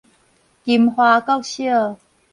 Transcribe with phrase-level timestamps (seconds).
[0.63, 1.95] 金華國小